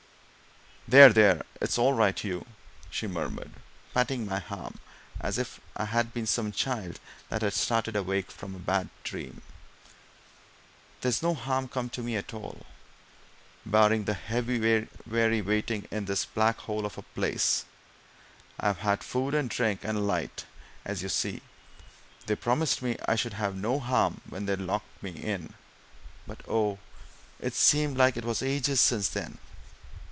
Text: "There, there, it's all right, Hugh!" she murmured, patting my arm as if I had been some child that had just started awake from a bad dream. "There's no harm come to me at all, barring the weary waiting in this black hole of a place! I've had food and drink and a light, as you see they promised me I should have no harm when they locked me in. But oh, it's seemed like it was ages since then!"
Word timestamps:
"There, 0.87 1.13
there, 1.13 1.45
it's 1.61 1.77
all 1.77 1.93
right, 1.93 2.19
Hugh!" 2.19 2.45
she 2.89 3.07
murmured, 3.07 3.51
patting 3.93 4.25
my 4.25 4.43
arm 4.49 4.77
as 5.21 5.37
if 5.37 5.61
I 5.77 5.85
had 5.85 6.13
been 6.13 6.25
some 6.25 6.51
child 6.51 6.99
that 7.29 7.41
had 7.43 7.53
just 7.53 7.63
started 7.63 7.95
awake 7.95 8.29
from 8.29 8.53
a 8.55 8.59
bad 8.59 8.89
dream. 9.05 9.41
"There's 10.99 11.21
no 11.23 11.33
harm 11.33 11.69
come 11.69 11.87
to 11.91 12.03
me 12.03 12.17
at 12.17 12.33
all, 12.33 12.65
barring 13.65 14.03
the 14.03 14.89
weary 15.05 15.41
waiting 15.41 15.87
in 15.91 16.03
this 16.05 16.25
black 16.25 16.57
hole 16.57 16.85
of 16.85 16.97
a 16.97 17.03
place! 17.03 17.63
I've 18.59 18.79
had 18.79 19.01
food 19.01 19.33
and 19.33 19.49
drink 19.49 19.85
and 19.85 19.97
a 19.97 20.01
light, 20.01 20.45
as 20.83 21.01
you 21.01 21.07
see 21.07 21.41
they 22.25 22.35
promised 22.35 22.81
me 22.81 22.97
I 23.07 23.15
should 23.15 23.33
have 23.33 23.55
no 23.55 23.79
harm 23.79 24.19
when 24.27 24.45
they 24.45 24.57
locked 24.57 25.01
me 25.01 25.11
in. 25.11 25.53
But 26.27 26.41
oh, 26.49 26.79
it's 27.39 27.57
seemed 27.57 27.95
like 27.95 28.17
it 28.17 28.25
was 28.25 28.41
ages 28.41 28.81
since 28.81 29.07
then!" 29.07 29.37